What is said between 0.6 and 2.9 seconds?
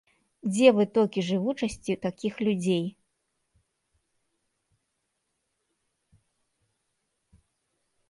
вытокі жывучасці такіх людзей?